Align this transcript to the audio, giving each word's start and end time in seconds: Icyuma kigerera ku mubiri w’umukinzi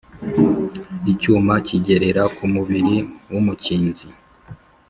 Icyuma 1.11 1.53
kigerera 1.67 2.23
ku 2.35 2.43
mubiri 2.53 2.95
w’umukinzi 3.31 4.07